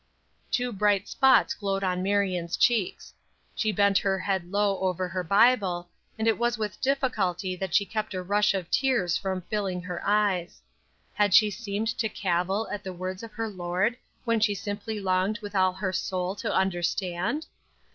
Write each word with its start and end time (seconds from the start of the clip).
Two 0.49 0.73
bright 0.73 1.07
spots 1.07 1.53
glowed 1.53 1.83
on 1.83 2.01
Marion's 2.01 2.57
cheeks. 2.57 3.13
She 3.53 3.71
bent 3.71 3.99
her 3.99 4.17
head 4.17 4.49
low 4.49 4.79
over 4.79 5.07
her 5.07 5.23
Bible, 5.23 5.89
and 6.17 6.27
it 6.27 6.39
was 6.39 6.57
with 6.57 6.81
difficulty 6.81 7.55
that 7.55 7.75
she 7.75 7.85
kept 7.85 8.15
a 8.15 8.23
rush 8.23 8.55
of 8.55 8.71
tears 8.71 9.15
from 9.15 9.41
filling 9.43 9.79
her 9.83 10.01
eyes. 10.03 10.63
Had 11.13 11.35
she 11.35 11.51
seemed 11.51 11.95
to 11.99 12.09
cavil 12.09 12.67
at 12.71 12.83
the 12.83 12.93
words 12.93 13.21
of 13.21 13.33
her 13.33 13.47
Lord 13.47 13.95
when 14.25 14.39
she 14.39 14.55
simply 14.55 14.99
longed 14.99 15.37
with 15.37 15.53
all 15.53 15.73
her 15.73 15.93
soul 15.93 16.35
to 16.37 16.51
understand? 16.51 17.45